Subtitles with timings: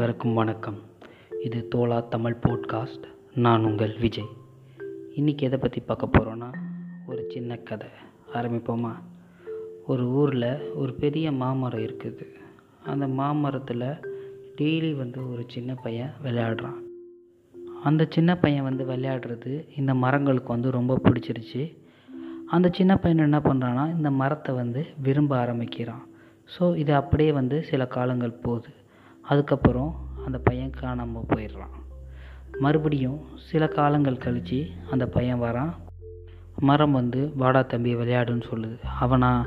[0.00, 0.76] அனைவருக்கும் வணக்கம்.
[1.44, 3.02] இது தோலா தமிழ் போட்காஸ்ட்
[3.34, 4.28] நான் உங்கள் விஜய்.
[5.16, 6.52] இன்றைக்கி எதை பற்றி பார்க்க போகிறோன்னா
[7.06, 7.88] ஒரு சின்ன கதை.
[8.34, 8.92] ஆரம்பிப்போமா?
[9.86, 12.26] ஒரு ஊரில் ஒரு பெரிய மாமரம் இருக்குது.
[12.84, 13.94] அந்த மாமரத்தில்
[14.56, 16.80] டெய்லி வந்து ஒரு சின்ன பையன் விளையாடுறான்.
[17.82, 21.76] அந்த சின்ன பையன் வந்து விளையாடுறது இந்த மரங்களுக்கு வந்து ரொம்ப பிடிச்சிருச்சு.
[22.46, 26.06] அந்த சின்ன பையன் என்ன பண்ணுறான்னா இந்த மரத்தை வந்து விரும்ப ஆரம்பிக்கிறான்.
[26.58, 28.78] ஸோ இது அப்படியே வந்து சில காலங்கள் போகுது.
[29.22, 29.94] அதுக்கப்புறம்
[30.26, 31.76] அந்த பையன் காணாமல் போயிடுறான்
[32.58, 33.20] மறுபடியும்
[33.50, 35.72] சில காலங்கள் கழித்து அந்த பையன் வரான்.
[36.58, 38.78] மரம் வந்து வாடா தம்பி விளையாடுன்னு சொல்லுது.
[39.00, 39.46] அவனா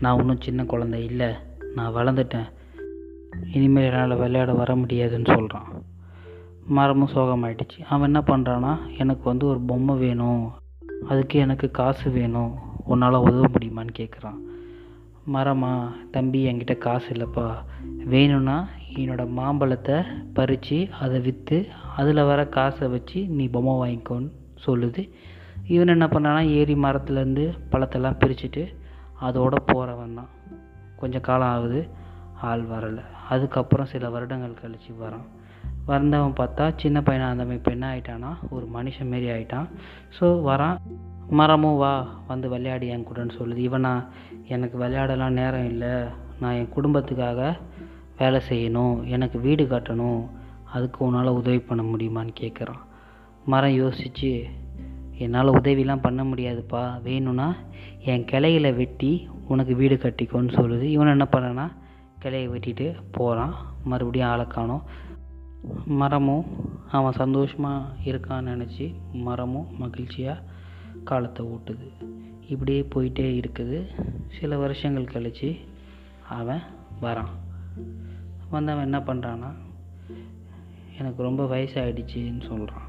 [0.00, 1.34] நான் ஒன்றும் சின்ன குழந்தை இல்லை.
[1.74, 2.48] நான் வளர்ந்துட்டேன்.
[3.52, 5.82] இனிமேல் என்னால் விளையாட வர முடியாதுன்னு சொல்கிறான்
[6.66, 7.82] மரமும் சோகமாயிடுச்சு.
[7.88, 10.52] அவன் என்ன பண்ணுறான்னா எனக்கு வந்து ஒரு பொம்மை வேணும்.
[11.08, 12.58] அதுக்கு எனக்கு காசு வேணும்.
[12.84, 14.38] உன்னால் உதவ முடியுமான்னு கேட்குறான்
[15.32, 15.72] மரமா
[16.10, 17.54] தம்பி என்கிட்ட காசு இல்லைப்பா.
[18.04, 19.96] வேணும்னா என்னோடய மாம்பழத்தை
[20.36, 21.58] பறித்து அதை விற்று
[21.96, 24.30] அதில் வர காசை வச்சு நீ பொம்மை வாங்கிக்கோன்னு
[24.66, 25.02] சொல்லுது.
[25.74, 28.62] இவன் என்ன பண்ணான்னா ஏரி மரத்துலேருந்து பழத்தெல்லாம் பிரிச்சுட்டு
[29.26, 30.30] அதோட போகிறவன் தான்.
[31.00, 31.80] கொஞ்சம் காலம் ஆகுது
[32.50, 33.04] ஆள் வரலை.
[33.28, 35.26] அதுக்கப்புறம் சில வருடங்கள் கழித்து வரான்.
[35.90, 39.68] வந்தவன் பார்த்தா சின்ன பையனாக இருந்தவன் இப்போ என்ன ஆகிட்டான்னா ஒரு மனுஷன் மாரி ஆகிட்டான்
[40.18, 40.78] ஸோ வரான்
[41.38, 41.92] மரமும் வா
[42.28, 43.60] வந்து விளையாடி என் கூடன்னு சொல்லுது.
[43.68, 43.92] இவனா
[44.54, 45.94] எனக்கு விளையாடலாம் நேரம் இல்லை.
[46.40, 47.40] நான் என் குடும்பத்துக்காக
[48.18, 50.28] வேலை செய்யணும் எனக்கு வீடு கட்டணும்
[50.64, 52.82] அதுக்கு உன்னால் உதவி பண்ண முடியுமான்னு கேட்குறான்
[53.44, 54.44] மரம் யோசித்து
[55.18, 57.02] என்னால் உதவிலாம் பண்ண முடியாதுப்பா.
[57.02, 57.54] வேணும்னா
[58.04, 60.82] என் கிளையில வெட்டி உனக்கு வீடு கட்டிக்கோன்னு சொல்லுது.
[60.82, 61.72] இவன் என்ன பண்ணனா
[62.18, 64.82] கிளையை வெட்டிட்டு போகிறான் மறுபடியும் ஆளை காணோம்.
[65.86, 66.44] மரமும்
[66.90, 70.42] அவன் சந்தோஷமாக இருக்கான்னு நினச்சி மரமும் மகிழ்ச்சியாக
[71.04, 71.88] காலத்தை ஓட்டுது.
[72.48, 73.78] இப்படியே போயிட்டே இருக்குது.
[74.40, 75.56] சில வருஷங்கள் கழித்து
[76.28, 76.62] அவன்
[77.02, 77.34] வரான்.
[78.50, 79.50] வந்தவன் என்ன பண்ணுறான்னா
[80.98, 82.86] எனக்கு ரொம்ப வயசாகிடுச்சின்னு சொல்கிறான்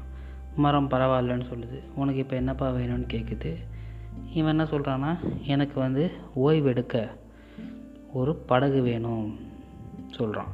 [0.56, 1.78] மரம் பரவாயில்லன்னு சொல்லுது.
[1.94, 3.50] உனக்கு இப்போ என்னப்பா வேணும்னு கேட்குது
[4.32, 5.10] இவன் என்ன சொல்கிறான்னா
[5.46, 7.08] எனக்கு வந்து ஓய்வு எடுக்க
[8.12, 9.38] ஒரு படகு வேணும்
[10.10, 10.52] சொல்கிறான்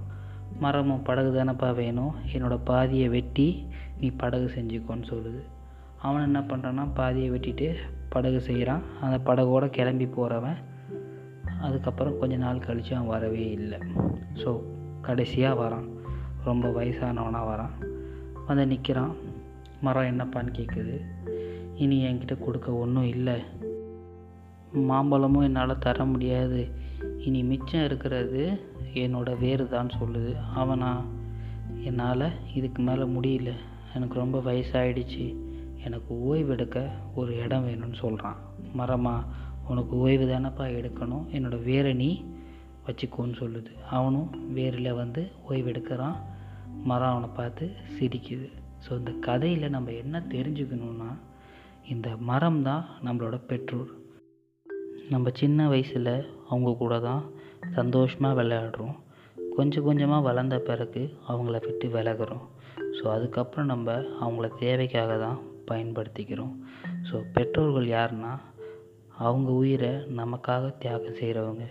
[0.58, 2.14] மரமும் படகு தானப்பா வேணும்.
[2.32, 3.66] என்னோடய பாதியை வெட்டி
[4.00, 5.40] நீ படகு செஞ்சுக்கோன்னு சொல்லுது.
[5.98, 7.68] அவன் என்ன பண்ணுறான்னா பாதியை வெட்டிட்டு
[8.08, 10.58] படகு செய்கிறான் அந்த படகோட கிளம்பி போகிறவன்
[11.60, 13.78] அதுக்கப்புறம் கொஞ்ச நாள் கழித்து அவன் வரவே இல்லை.
[14.34, 14.62] ஸோ
[15.02, 15.88] கடைசியாக வரான்.
[16.44, 17.94] ரொம்ப வயசானவனாக வரான்.
[18.46, 19.14] வந்து நிற்கிறான்
[19.80, 21.00] மரம் என்னப்பான்னு கேட்குது
[21.74, 23.40] இனி என்கிட்ட கொடுக்க ஒன்றும் இல்லை.
[24.72, 26.68] மாம்பழமும் என்னால் தர முடியாது.
[27.18, 28.60] இனி மிச்சம் இருக்கிறது
[28.94, 30.36] என்னோட வேறு தான் சொல்லுது.
[30.54, 31.04] அவனா
[31.84, 33.52] என்னால் இதுக்கு மேலே முடியல.
[33.94, 35.36] எனக்கு ரொம்ப வயசாயிடுச்சு.
[35.84, 38.36] எனக்கு ஓய்வெடுக்க ஒரு இடம் வேணும்னு சொல்கிறான்
[38.72, 39.24] மரமாக
[39.70, 41.24] உனக்கு ஓய்வு தானப்பா எடுக்கணும்?
[41.36, 42.10] என்னோடய வேரை நீ
[42.86, 43.70] வச்சுக்கோன்னு சொல்லுது.
[43.96, 46.16] அவனும் வேரில் வந்து ஓய்வு எடுக்கிறான்.
[46.90, 47.64] மரம் அவனை பார்த்து
[47.96, 48.48] சிரிக்குது.
[48.84, 51.10] ஸோ இந்த கதையில் நம்ம என்ன தெரிஞ்சுக்கணுன்னா
[51.92, 53.90] இந்த மரம் தான் நம்மளோட பெற்றோர்.
[55.12, 56.14] நம்ம சின்ன வயசில்
[56.50, 57.22] அவங்க கூட தான்
[57.78, 58.96] சந்தோஷமாக விளையாடுறோம்.
[59.56, 61.02] கொஞ்சம் கொஞ்சமாக வளர்ந்த பிறகு
[61.32, 62.44] அவங்கள விட்டு விலகுறோம்.
[62.96, 63.94] ஸோ அதுக்கப்புறம் நம்ம
[64.24, 65.38] அவங்கள தேவைக்காக தான்
[65.70, 66.54] பயன்படுத்திக்கிறோம்.
[67.08, 68.32] ஸோ பெற்றோர்கள் யாருன்னா
[69.24, 71.64] அவங்க உயிரை நமக்காக தியாகம் செய்கிறவங்க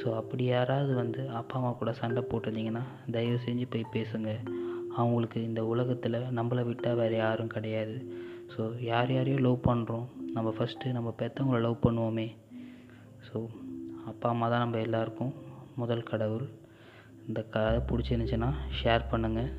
[0.00, 4.30] ஸோ அப்படி யாராவது வந்து அப்பா அம்மா கூட சண்டை போட்டிருந்தீங்கன்னா தயவு செஞ்சு போய் பேசுங்க.
[4.96, 7.96] அவங்களுக்கு இந்த உலகத்தில் நம்மளை விட்டால் வேறு யாரும் கிடையாது.
[8.52, 12.28] ஸோ யார் யாரையும் லவ் பண்ணுறோம் நம்ம ஃபஸ்ட்டு நம்ம பெற்றவங்கள லவ் பண்ணுவோமே.
[13.26, 13.48] ஸோ
[14.06, 15.32] அப்பா அம்மா தான் நம்ம எல்லாருக்கும்
[15.74, 16.46] முதல் கடவுள்.
[17.26, 18.50] இந்த கதை பிடிச்சிருந்துச்சின்னா
[18.82, 19.50] ஷேர் பண்ணுங்கள்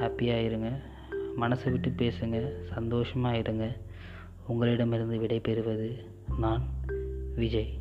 [0.00, 0.70] ஹாப்பியாக இருங்க.
[1.40, 2.38] மனசை விட்டு பேசுங்க.
[2.74, 3.76] சந்தோஷமாக இருங்க.
[4.46, 6.04] உங்களிடமிருந்து விடை பெறுவது
[6.38, 6.62] நான்
[7.36, 7.79] விஜய்.